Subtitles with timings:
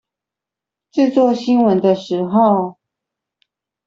[0.93, 2.79] 製作新聞的時候